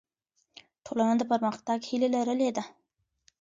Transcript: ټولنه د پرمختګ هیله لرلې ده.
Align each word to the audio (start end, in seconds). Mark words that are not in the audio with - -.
ټولنه 0.85 1.13
د 1.17 1.21
پرمختګ 1.31 1.79
هیله 1.89 2.07
لرلې 2.15 2.49
ده. 2.55 2.63